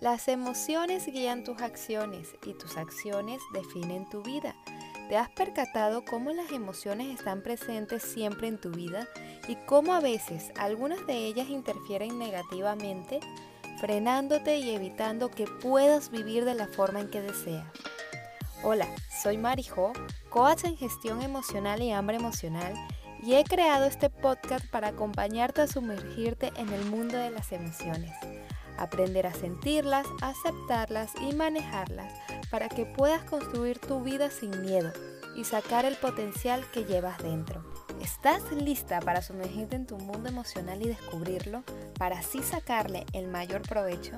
[0.00, 4.54] Las emociones guían tus acciones y tus acciones definen tu vida.
[5.08, 9.08] ¿Te has percatado cómo las emociones están presentes siempre en tu vida
[9.48, 13.18] y cómo a veces algunas de ellas interfieren negativamente,
[13.80, 17.66] frenándote y evitando que puedas vivir de la forma en que deseas?
[18.62, 18.86] Hola,
[19.20, 19.92] soy Marijo,
[20.30, 22.72] coach en gestión emocional y hambre emocional,
[23.20, 28.14] y he creado este podcast para acompañarte a sumergirte en el mundo de las emociones
[28.78, 32.12] aprender a sentirlas, aceptarlas y manejarlas
[32.50, 34.92] para que puedas construir tu vida sin miedo
[35.36, 37.62] y sacar el potencial que llevas dentro.
[38.02, 41.62] ¿Estás lista para sumergirte en tu mundo emocional y descubrirlo
[41.98, 44.16] para así sacarle el mayor provecho?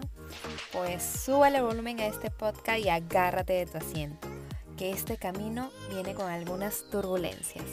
[0.73, 4.29] Pues súbale el volumen a este podcast y agárrate de tu asiento,
[4.77, 7.67] que este camino viene con algunas turbulencias.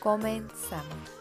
[0.00, 1.19] Comenzamos.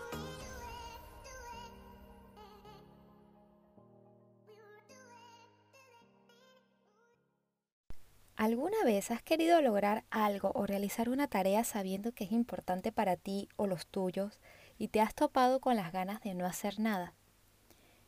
[8.39, 13.17] ¿Alguna vez has querido lograr algo o realizar una tarea sabiendo que es importante para
[13.17, 14.39] ti o los tuyos
[14.77, 17.13] y te has topado con las ganas de no hacer nada?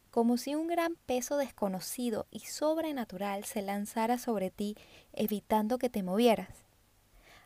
[0.09, 4.77] Como si un gran peso desconocido y sobrenatural se lanzara sobre ti
[5.11, 6.63] evitando que te movieras,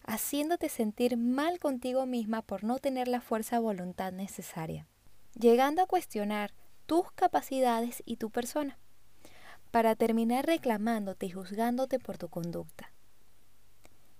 [0.03, 4.85] haciéndote sentir mal contigo misma por no tener la fuerza voluntad necesaria,
[5.33, 6.53] llegando a cuestionar
[6.85, 8.77] tus capacidades y tu persona
[9.75, 12.93] para terminar reclamándote y juzgándote por tu conducta.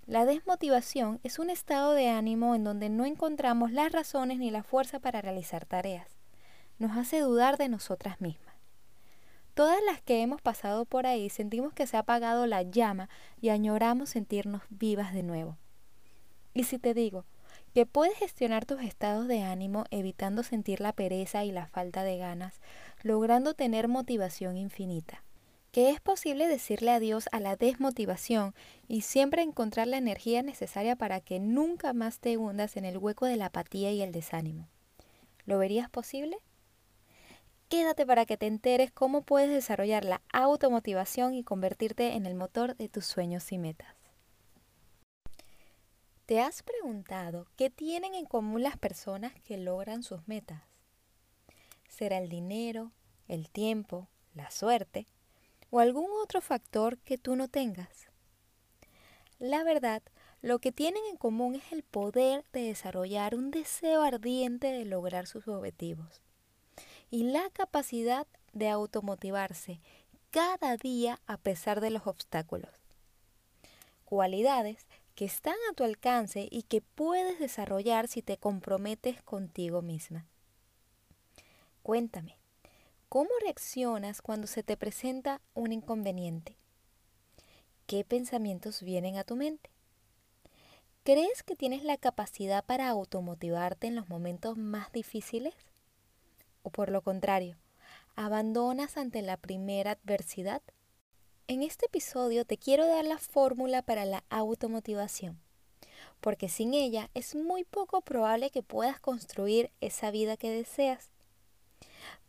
[0.05, 4.63] La desmotivación es un estado de ánimo en donde no encontramos las razones ni la
[4.63, 6.17] fuerza para realizar tareas.
[6.77, 8.53] Nos hace dudar de nosotras mismas.
[9.53, 13.07] Todas las que hemos pasado por ahí sentimos que se ha apagado la llama
[13.39, 15.57] y añoramos sentirnos vivas de nuevo.
[16.53, 17.23] Y si te digo
[17.73, 22.17] que puedes gestionar tus estados de ánimo evitando sentir la pereza y la falta de
[22.17, 22.59] ganas,
[23.03, 25.23] logrando tener motivación infinita
[25.75, 28.55] que es posible decirle adiós a la desmotivación
[28.87, 33.25] y siempre encontrar la energía necesaria para que nunca más te hundas en el hueco
[33.25, 34.69] de la apatía y el desánimo.
[35.43, 36.37] ¿Lo verías posible?
[37.67, 42.77] Quédate para que te enteres cómo puedes desarrollar la automotivación y convertirte en el motor
[42.77, 43.93] de tus sueños y metas.
[46.25, 50.61] ¿Te has preguntado qué tienen en común las personas que logran sus metas?
[51.89, 52.93] ¿Será el dinero,
[53.27, 55.05] el tiempo, la suerte?
[55.75, 58.07] O algún otro factor que tú no tengas.
[59.39, 60.01] La verdad,
[60.41, 65.27] lo que tienen en común es el poder de desarrollar un deseo ardiente de lograr
[65.27, 66.21] sus objetivos
[67.11, 69.81] y la capacidad de automotivarse
[70.31, 72.71] cada día a pesar de los obstáculos.
[74.05, 80.25] Cualidades que están a tu alcance y que puedes desarrollar si te comprometes contigo misma.
[81.83, 82.37] Cuéntame,
[83.07, 86.57] ¿Cómo reaccionas cuando se te presenta un inconveniente?
[87.85, 89.69] ¿Qué pensamientos vienen a tu mente?
[91.03, 95.53] ¿Crees que tienes la capacidad para automotivarte en los momentos más difíciles?
[96.63, 97.57] ¿O por lo contrario,
[98.15, 100.63] abandonas ante la primera adversidad?
[101.47, 105.39] En este episodio te quiero dar la fórmula para la automotivación,
[106.21, 111.14] porque sin ella es muy poco probable que puedas construir esa vida que deseas.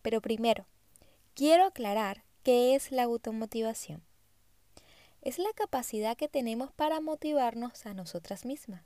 [0.02, 0.66] Pero primero,
[1.34, 4.02] quiero aclarar qué es la automotivación.
[5.22, 8.82] Es la capacidad que tenemos para motivarnos a nosotras mismas,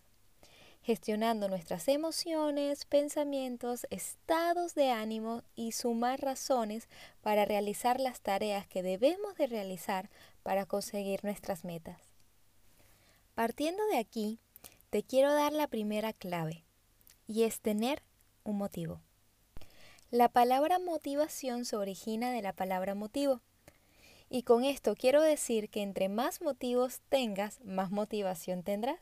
[0.83, 6.89] gestionando nuestras emociones, pensamientos, estados de ánimo y sumar razones
[7.21, 10.09] para realizar las tareas que debemos de realizar
[10.43, 12.01] para conseguir nuestras metas.
[13.35, 14.39] Partiendo de aquí,
[14.89, 16.65] te quiero dar la primera clave,
[17.27, 18.03] y es tener
[18.43, 19.01] un motivo.
[20.11, 23.41] La palabra motivación se origina de la palabra motivo.
[24.29, 28.99] Y con esto quiero decir que entre más motivos tengas, más motivación tendrás.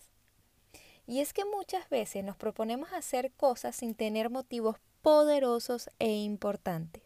[1.06, 7.02] Y es que muchas veces nos proponemos hacer cosas sin tener motivos poderosos e importantes.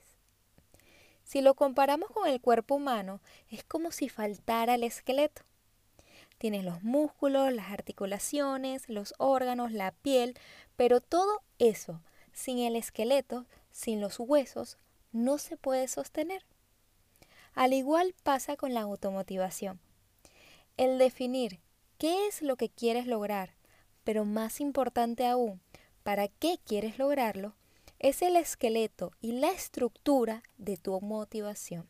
[1.22, 3.20] Si lo comparamos con el cuerpo humano,
[3.50, 5.43] es como si faltara el esqueleto.
[6.38, 10.37] Tienes los músculos, las articulaciones, los órganos, la piel,
[10.75, 12.00] pero todo eso,
[12.32, 14.78] sin el esqueleto, sin los huesos
[15.10, 16.44] no se puede sostener.
[17.54, 19.80] Al igual pasa con la automotivación.
[20.76, 21.60] El definir
[21.98, 23.54] qué es lo que quieres lograr,
[24.04, 25.60] pero más importante aún,
[26.02, 27.54] para qué quieres lograrlo,
[27.98, 31.88] es el esqueleto y la estructura de tu motivación.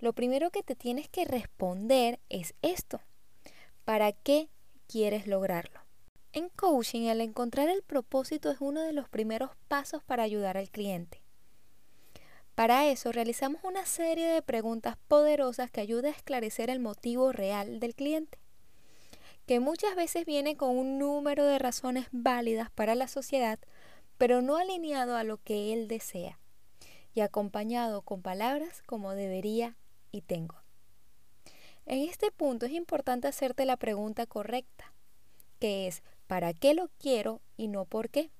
[0.00, 3.00] Lo primero que te tienes que responder es esto.
[3.84, 4.48] ¿Para qué
[4.86, 5.77] quieres lograrlo?
[6.32, 10.70] En coaching, el encontrar el propósito es uno de los primeros pasos para ayudar al
[10.70, 11.22] cliente.
[12.54, 17.80] Para eso realizamos una serie de preguntas poderosas que ayudan a esclarecer el motivo real
[17.80, 18.38] del cliente,
[19.46, 23.58] que muchas veces viene con un número de razones válidas para la sociedad,
[24.18, 26.38] pero no alineado a lo que él desea,
[27.14, 29.76] y acompañado con palabras como debería
[30.12, 30.56] y tengo.
[31.86, 34.92] En este punto es importante hacerte la pregunta correcta,
[35.58, 38.30] que es ¿para qué lo quiero y no por qué?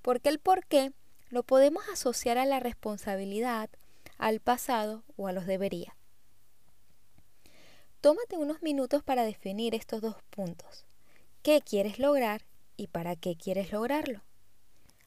[0.00, 0.92] Porque el por qué
[1.28, 3.68] lo podemos asociar a la responsabilidad,
[4.16, 5.94] al pasado o a los debería.
[8.00, 10.86] Tómate unos minutos para definir estos dos puntos.
[11.42, 12.46] ¿Qué quieres lograr
[12.78, 14.22] y para qué quieres lograrlo?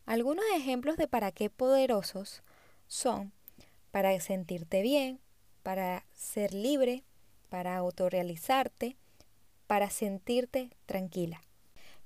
[0.06, 2.44] Algunos ejemplos de para qué poderosos
[2.88, 3.32] son
[3.92, 5.20] para sentirte bien,
[5.64, 7.04] para ser libre,
[7.50, 8.98] para autorrealizarte,
[9.68, 11.42] para sentirte tranquila.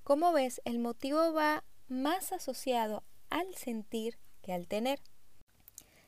[0.07, 5.01] Como ves, el motivo va más asociado al sentir que al tener.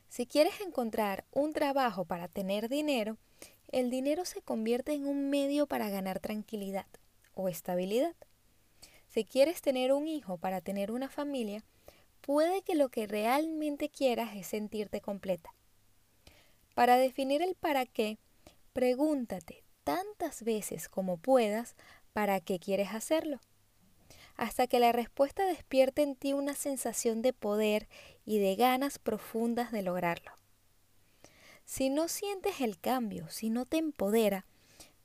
[0.08, 3.18] Si quieres encontrar un trabajo para tener dinero,
[3.68, 6.86] el dinero se convierte en un medio para ganar tranquilidad
[7.34, 8.14] o estabilidad.
[9.10, 11.62] Si quieres tener un hijo para tener una familia,
[12.22, 15.52] puede que lo que realmente quieras es sentirte completa.
[16.72, 18.16] Para definir el para qué,
[18.72, 21.76] pregúntate tantas veces como puedas
[22.14, 23.40] para qué quieres hacerlo
[24.40, 27.88] hasta que la respuesta despierte en ti una sensación de poder
[28.24, 30.32] y de ganas profundas de lograrlo.
[31.66, 34.46] Si no sientes el cambio, si no te empodera,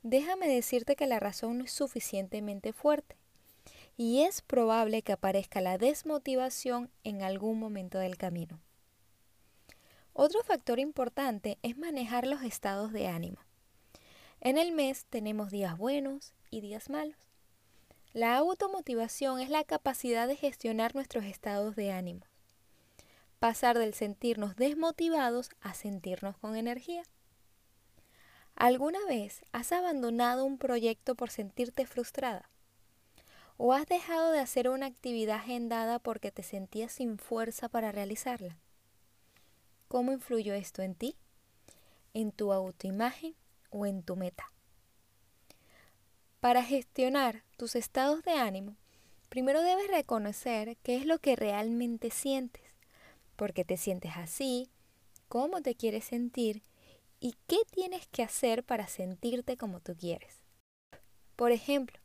[0.02, 3.18] déjame decirte que la razón no es suficientemente fuerte
[3.98, 8.58] y es probable que aparezca la desmotivación en algún momento del camino.
[10.14, 13.40] Otro factor importante es manejar los estados de ánimo.
[14.40, 17.25] En el mes tenemos días buenos y días malos.
[18.16, 22.22] La automotivación es la capacidad de gestionar nuestros estados de ánimo.
[23.40, 27.02] Pasar del sentirnos desmotivados a sentirnos con energía.
[28.54, 32.48] ¿Alguna vez has abandonado un proyecto por sentirte frustrada?
[33.58, 38.56] ¿O has dejado de hacer una actividad agendada porque te sentías sin fuerza para realizarla?
[39.88, 41.16] ¿Cómo influyó esto en ti?
[42.14, 43.34] ¿En tu autoimagen
[43.68, 44.55] o en tu meta?
[46.46, 48.76] Para gestionar tus estados de ánimo,
[49.28, 52.62] primero debes reconocer qué es lo que realmente sientes,
[53.34, 54.70] por qué te sientes así,
[55.28, 56.62] cómo te quieres sentir
[57.18, 60.38] y qué tienes que hacer para sentirte como tú quieres.
[61.34, 61.98] Por ejemplo,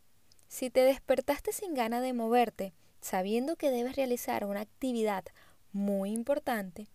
[0.47, 5.23] si te despertaste sin ganas de moverte, sabiendo que debes realizar una actividad
[5.71, 6.87] muy importante,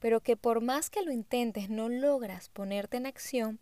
[0.00, 3.60] pero que por más que lo intentes no logras ponerte en acción,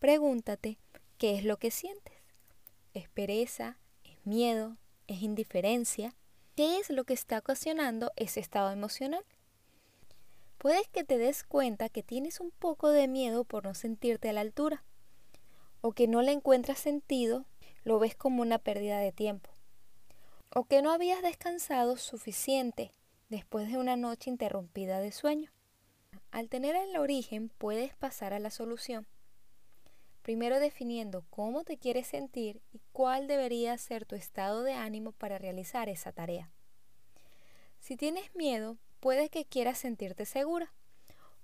[0.00, 0.76] pregúntate
[1.18, 2.13] qué es lo que sientes
[2.94, 4.76] es pereza, es miedo,
[5.06, 6.14] es indiferencia.
[6.56, 9.24] ¿Qué es lo que está ocasionando ese estado emocional?
[10.58, 14.32] Puedes que te des cuenta que tienes un poco de miedo por no sentirte a
[14.32, 14.84] la altura
[15.80, 17.44] o que no le encuentras sentido,
[17.82, 19.50] lo ves como una pérdida de tiempo
[20.54, 22.92] o que no habías descansado suficiente
[23.28, 25.50] después de una noche interrumpida de sueño.
[26.30, 29.06] Al tener el origen puedes pasar a la solución
[30.24, 35.36] primero definiendo cómo te quieres sentir y cuál debería ser tu estado de ánimo para
[35.36, 36.50] realizar esa tarea.
[37.78, 40.72] Si tienes miedo, puede que quieras sentirte segura,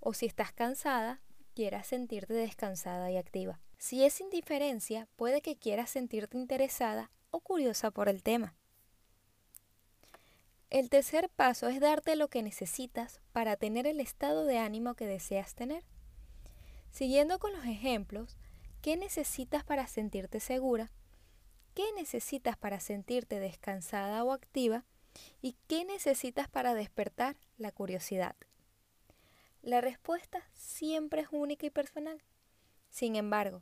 [0.00, 1.20] o si estás cansada,
[1.54, 3.60] quieras sentirte descansada y activa.
[3.76, 8.56] Si es indiferencia, puede que quieras sentirte interesada o curiosa por el tema.
[10.70, 15.06] El tercer paso es darte lo que necesitas para tener el estado de ánimo que
[15.06, 15.84] deseas tener.
[16.90, 18.38] Siguiendo con los ejemplos,
[18.82, 20.90] ¿Qué necesitas para sentirte segura?
[21.74, 24.84] ¿Qué necesitas para sentirte descansada o activa?
[25.42, 28.36] ¿Y qué necesitas para despertar la curiosidad?
[29.60, 32.22] La respuesta siempre es única y personal.
[32.88, 33.60] Sin embargo,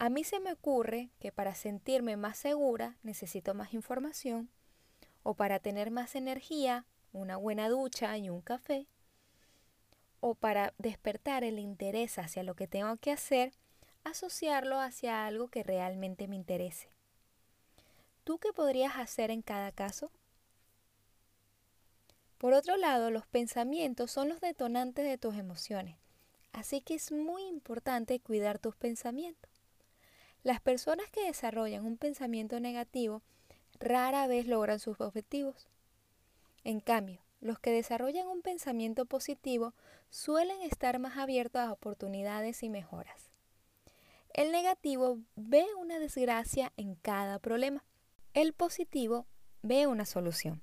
[0.00, 4.50] a mí se me ocurre que para sentirme más segura necesito más información
[5.22, 8.88] o para tener más energía, una buena ducha y un café,
[10.18, 13.52] o para despertar el interés hacia lo que tengo que hacer,
[14.04, 16.88] asociarlo hacia algo que realmente me interese.
[18.24, 20.10] ¿Tú qué podrías hacer en cada caso?
[22.38, 25.96] Por otro lado, los pensamientos son los detonantes de tus emociones,
[26.52, 29.50] así que es muy importante cuidar tus pensamientos.
[30.42, 33.22] Las personas que desarrollan un pensamiento negativo
[33.78, 35.68] rara vez logran sus objetivos.
[36.64, 39.74] En cambio, los que desarrollan un pensamiento positivo
[40.10, 43.29] suelen estar más abiertos a oportunidades y mejoras.
[44.32, 47.84] El negativo ve una desgracia en cada problema.
[48.32, 49.26] El positivo
[49.62, 50.62] ve una solución.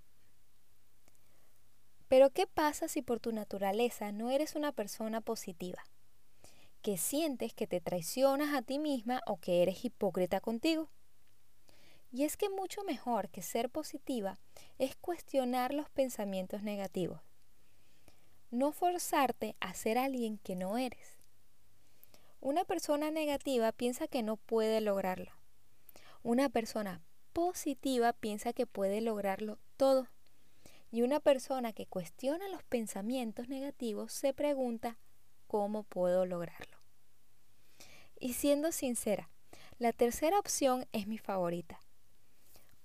[2.07, 5.83] Pero ¿qué pasa si por tu naturaleza no eres una persona positiva?
[6.81, 10.89] Que sientes que te traicionas a ti misma o que eres hipócrita contigo.
[12.09, 14.39] Y es que mucho mejor que ser positiva
[14.79, 17.19] es cuestionar los pensamientos negativos.
[18.49, 21.16] No forzarte a ser alguien que no eres.
[22.39, 25.31] Una persona negativa piensa que no puede lograrlo.
[26.23, 27.01] Una persona
[27.33, 30.07] positiva piensa que puede lograrlo todo.
[30.91, 34.97] Y una persona que cuestiona los pensamientos negativos se pregunta,
[35.47, 36.77] ¿cómo puedo lograrlo?
[38.19, 39.29] Y siendo sincera,
[39.79, 41.79] la tercera opción es mi favorita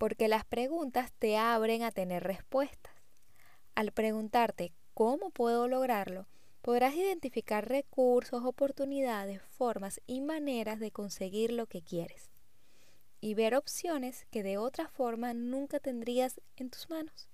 [0.02, 2.92] porque las preguntas te abren a tener respuestas.
[3.76, 6.26] Al preguntarte cómo puedo lograrlo,
[6.62, 12.30] podrás identificar recursos, oportunidades, formas y maneras de conseguir lo que quieres
[13.20, 17.28] y ver opciones que de otra forma nunca tendrías en tus manos.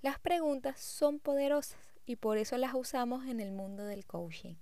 [0.00, 4.54] Las preguntas son poderosas y por eso las usamos en el mundo del coaching.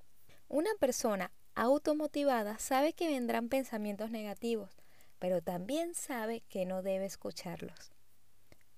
[0.49, 4.77] Una persona automotivada sabe que vendrán pensamientos negativos,
[5.19, 7.93] pero también sabe que no debe escucharlos.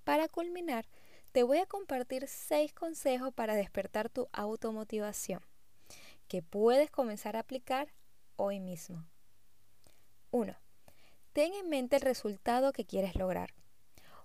[0.04, 0.86] Para culminar,
[1.32, 5.40] te voy a compartir seis consejos para despertar tu automotivación
[6.26, 7.92] que puedes comenzar a aplicar
[8.36, 9.06] hoy mismo.
[10.30, 10.54] 1.
[11.32, 13.54] Ten en mente el resultado que quieres lograr.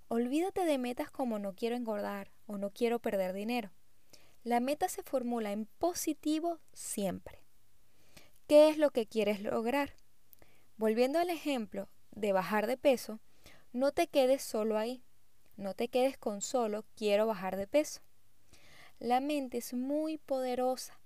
[0.09, 3.71] Olvídate de metas como no quiero engordar o no quiero perder dinero.
[4.43, 7.39] La meta se formula en positivo siempre.
[8.47, 9.95] ¿Qué es lo que quieres lograr?
[10.75, 13.19] Volviendo al ejemplo, de bajar de peso,
[13.71, 15.03] no te quedes solo ahí.
[15.55, 18.01] No te quedes con solo quiero bajar de peso.
[18.99, 20.99] La mente es muy poderosa.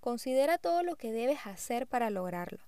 [0.00, 2.60] Considera todo lo que debes hacer para lograrlo.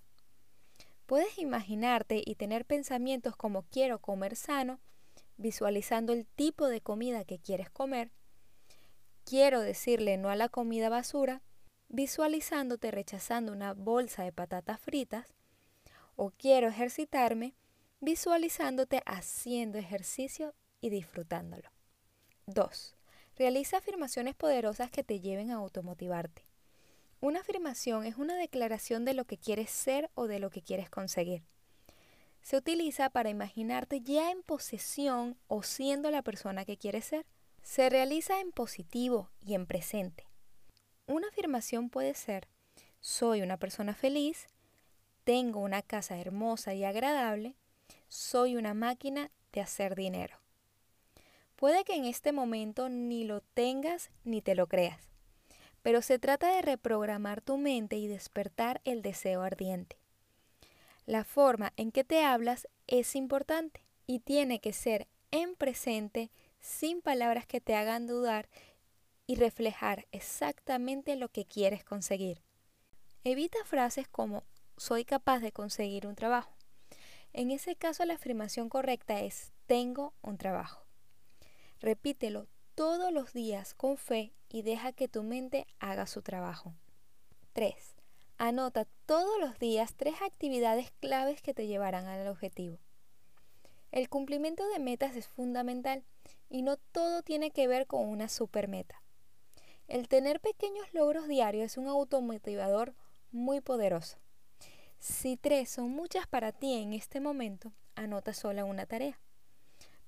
[1.06, 4.80] Puedes imaginarte y tener pensamientos como quiero comer sano,
[5.36, 8.10] visualizando el tipo de comida que quieres comer.
[9.24, 11.42] Quiero decirle no a la comida basura,
[11.88, 15.34] visualizándote rechazando una bolsa de patatas fritas.
[16.16, 17.54] O quiero ejercitarme
[18.02, 21.70] visualizándote haciendo ejercicio y disfrutándolo.
[22.46, 22.94] 2.
[23.36, 26.42] Realiza afirmaciones poderosas que te lleven a automotivarte.
[27.20, 30.90] Una afirmación es una declaración de lo que quieres ser o de lo que quieres
[30.90, 31.44] conseguir.
[32.42, 37.24] Se utiliza para imaginarte ya en posesión o siendo la persona que quieres ser.
[37.62, 40.26] Se realiza en positivo y en presente.
[41.06, 42.48] Una afirmación puede ser,
[43.00, 44.48] soy una persona feliz,
[45.22, 47.54] tengo una casa hermosa y agradable,
[48.08, 50.41] soy una máquina de hacer dinero.
[51.62, 54.98] Puede que en este momento ni lo tengas ni te lo creas,
[55.80, 59.96] pero se trata de reprogramar tu mente y despertar el deseo ardiente.
[61.06, 67.00] La forma en que te hablas es importante y tiene que ser en presente, sin
[67.00, 68.48] palabras que te hagan dudar
[69.28, 72.42] y reflejar exactamente lo que quieres conseguir.
[73.22, 74.42] Evita frases como
[74.76, 76.56] soy capaz de conseguir un trabajo
[77.32, 80.81] en ese caso la afirmación correcta es tengo un trabajo.
[81.82, 82.46] Repítelo
[82.76, 86.72] todos los días con fe y deja que tu mente haga su trabajo.
[87.54, 87.74] 3.
[88.38, 92.78] Anota todos los días tres actividades claves que te llevarán al objetivo.
[93.90, 96.04] El cumplimiento de metas es fundamental
[96.48, 99.02] y no todo tiene que ver con una super meta.
[99.88, 102.94] El tener pequeños logros diarios es un automotivador
[103.32, 104.18] muy poderoso.
[105.00, 109.18] Si tres son muchas para ti en este momento, anota sola una tarea,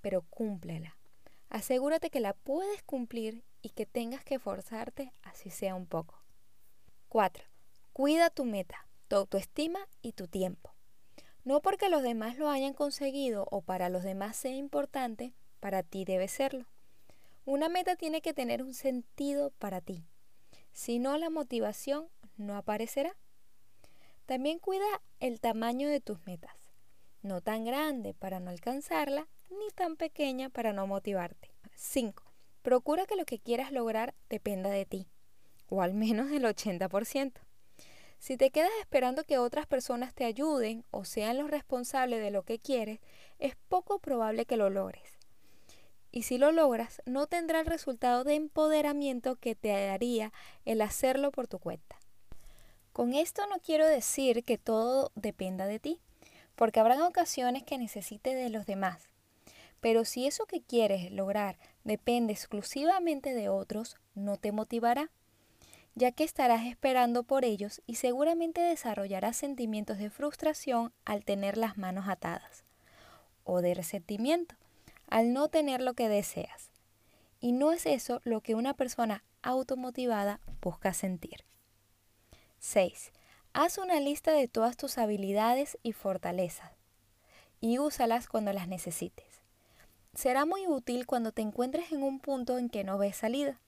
[0.00, 0.96] pero cúmplela.
[1.54, 6.18] Asegúrate que la puedes cumplir y que tengas que esforzarte así sea un poco.
[7.10, 7.44] 4.
[7.92, 10.74] Cuida tu meta, tu autoestima y tu tiempo.
[11.44, 16.04] No porque los demás lo hayan conseguido o para los demás sea importante, para ti
[16.04, 16.66] debe serlo.
[17.44, 20.02] Una meta tiene que tener un sentido para ti.
[20.72, 23.16] Si no, la motivación no aparecerá.
[24.26, 26.56] También cuida el tamaño de tus metas.
[27.22, 31.50] No tan grande para no alcanzarla, ni tan pequeña para no motivarte.
[31.74, 32.22] 5.
[32.62, 35.06] Procura que lo que quieras lograr dependa de ti,
[35.68, 37.32] o al menos del 80%.
[38.18, 42.42] Si te quedas esperando que otras personas te ayuden o sean los responsables de lo
[42.42, 43.00] que quieres,
[43.38, 45.18] es poco probable que lo logres.
[46.10, 50.32] Y si lo logras, no tendrá el resultado de empoderamiento que te daría
[50.64, 51.98] el hacerlo por tu cuenta.
[52.92, 56.00] Con esto no quiero decir que todo dependa de ti,
[56.54, 59.13] porque habrán ocasiones que necesite de los demás.
[59.84, 65.10] Pero si eso que quieres lograr depende exclusivamente de otros, no te motivará,
[65.94, 71.76] ya que estarás esperando por ellos y seguramente desarrollarás sentimientos de frustración al tener las
[71.76, 72.64] manos atadas,
[73.44, 74.54] o de resentimiento
[75.10, 76.70] al no tener lo que deseas.
[77.38, 81.44] Y no es eso lo que una persona automotivada busca sentir.
[82.58, 83.12] 6.
[83.52, 86.72] Haz una lista de todas tus habilidades y fortalezas
[87.60, 89.33] y úsalas cuando las necesites.
[90.14, 93.60] Será muy útil cuando te encuentres en un punto en que no ves salida.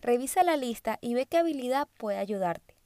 [0.00, 2.76] Revisa la lista y ve qué habilidad puede ayudarte.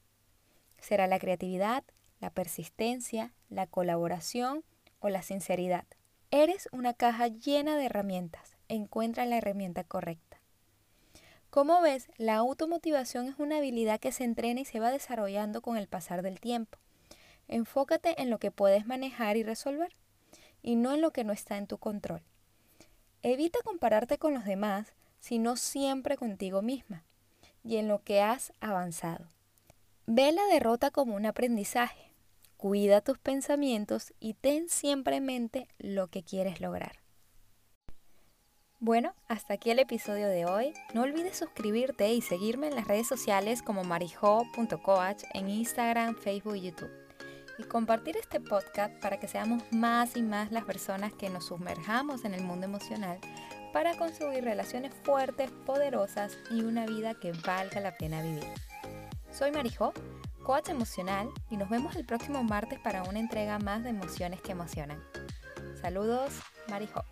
[0.81, 1.85] Será la creatividad,
[2.21, 4.65] la persistencia, la colaboración
[5.01, 5.85] o la sinceridad.
[6.31, 8.57] Eres una caja llena de herramientas.
[8.69, 10.41] Encuentra la herramienta correcta.
[11.51, 15.77] Como ves, la automotivación es una habilidad que se entrena y se va desarrollando con
[15.77, 16.79] el pasar del tiempo.
[17.47, 19.95] Enfócate en lo que puedes manejar y resolver
[20.63, 22.23] y no en lo que no está en tu control.
[23.29, 27.03] Evita compararte con los demás, sino siempre contigo misma
[27.65, 29.27] y en lo que has avanzado.
[30.07, 32.13] Ve la derrota como un aprendizaje.
[32.57, 37.01] Cuida tus pensamientos y ten siempre en mente lo que quieres lograr.
[38.79, 40.73] Bueno, hasta aquí el episodio de hoy.
[40.95, 46.61] No olvides suscribirte y seguirme en las redes sociales como marijo.coach en Instagram, Facebook y
[46.61, 47.06] YouTube
[47.59, 52.25] y compartir este podcast para que seamos más y más las personas que nos sumerjamos
[52.25, 53.19] en el mundo emocional
[53.73, 58.47] para construir relaciones fuertes, poderosas y una vida que valga la pena vivir.
[59.31, 59.93] Soy Marijo,
[60.43, 64.53] coach emocional, y nos vemos el próximo martes para una entrega más de emociones que
[64.53, 65.03] emocionan.
[65.81, 66.33] Saludos,
[66.69, 67.05] Marijo.